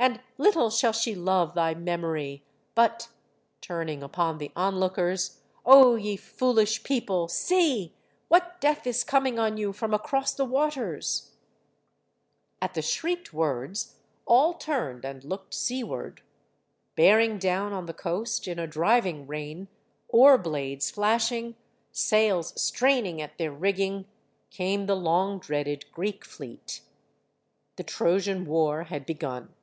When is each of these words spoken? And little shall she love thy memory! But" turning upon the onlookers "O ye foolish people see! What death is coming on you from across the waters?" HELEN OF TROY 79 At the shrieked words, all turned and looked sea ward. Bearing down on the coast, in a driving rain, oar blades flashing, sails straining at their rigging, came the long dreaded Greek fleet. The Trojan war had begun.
And 0.00 0.20
little 0.36 0.70
shall 0.70 0.92
she 0.92 1.16
love 1.16 1.54
thy 1.56 1.74
memory! 1.74 2.44
But" 2.76 3.08
turning 3.60 4.00
upon 4.00 4.38
the 4.38 4.52
onlookers 4.54 5.40
"O 5.66 5.96
ye 5.96 6.16
foolish 6.16 6.84
people 6.84 7.26
see! 7.26 7.96
What 8.28 8.60
death 8.60 8.86
is 8.86 9.02
coming 9.02 9.40
on 9.40 9.56
you 9.56 9.72
from 9.72 9.92
across 9.92 10.32
the 10.34 10.44
waters?" 10.44 11.32
HELEN 12.60 12.60
OF 12.60 12.60
TROY 12.60 12.68
79 12.68 12.68
At 12.68 12.74
the 12.74 12.82
shrieked 12.82 13.32
words, 13.34 13.96
all 14.24 14.54
turned 14.54 15.04
and 15.04 15.24
looked 15.24 15.52
sea 15.52 15.82
ward. 15.82 16.22
Bearing 16.94 17.36
down 17.36 17.72
on 17.72 17.86
the 17.86 17.92
coast, 17.92 18.46
in 18.46 18.60
a 18.60 18.68
driving 18.68 19.26
rain, 19.26 19.66
oar 20.06 20.38
blades 20.38 20.92
flashing, 20.92 21.56
sails 21.90 22.52
straining 22.54 23.20
at 23.20 23.36
their 23.36 23.50
rigging, 23.50 24.04
came 24.50 24.86
the 24.86 24.94
long 24.94 25.40
dreaded 25.40 25.90
Greek 25.90 26.24
fleet. 26.24 26.82
The 27.74 27.82
Trojan 27.82 28.44
war 28.46 28.84
had 28.84 29.04
begun. 29.04 29.54